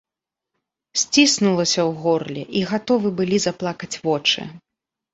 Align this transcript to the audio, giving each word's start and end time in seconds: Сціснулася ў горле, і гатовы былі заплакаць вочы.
Сціснулася 1.01 1.79
ў 1.89 2.05
горле, 2.07 2.43
і 2.57 2.67
гатовы 2.75 3.15
былі 3.23 3.37
заплакаць 3.47 3.95
вочы. 4.11 4.53